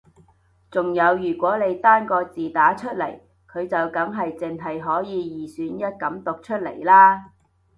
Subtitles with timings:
[0.71, 7.33] 仲有如果你單個字打出嚟佢就梗係淨係可以二選一噉讀出嚟啦